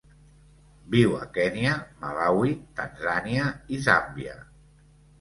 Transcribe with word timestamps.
Viu 0.95 1.13
a 1.17 1.27
Kenya, 1.35 1.75
Malawi, 2.05 2.57
Tanzània 2.83 3.55
i 3.79 3.83
Zàmbia. 3.91 4.39